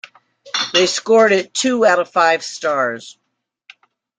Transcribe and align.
They 0.73 0.87
scored 0.87 1.31
it 1.31 1.53
two 1.53 1.85
out 1.85 1.99
of 1.99 2.09
five 2.09 2.43
stars. 2.43 3.19